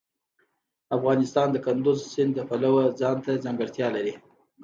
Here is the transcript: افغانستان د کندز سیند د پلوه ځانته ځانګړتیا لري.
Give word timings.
افغانستان 0.97 1.47
د 1.51 1.57
کندز 1.65 1.99
سیند 2.11 2.31
د 2.35 2.39
پلوه 2.49 2.83
ځانته 2.99 3.31
ځانګړتیا 3.43 3.87
لري. 3.95 4.13